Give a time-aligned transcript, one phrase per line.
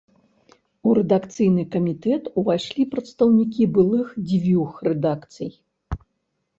[0.87, 5.49] У рэдакцыйны камітэт увайшлі прадстаўнікі былых дзвюх рэдакцый.